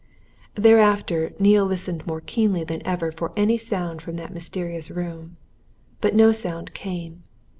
Thereafter, 0.55 1.33
Neale 1.37 1.67
listened 1.67 2.07
more 2.07 2.21
keenly 2.21 2.63
than 2.63 2.81
ever 2.87 3.11
for 3.11 3.31
any 3.37 3.59
sound 3.59 4.01
from 4.01 4.15
that 4.15 4.33
mysterious 4.33 4.89
room. 4.89 5.37
But 5.99 6.15
no 6.15 6.31
sound 6.31 6.73
came. 6.73 7.21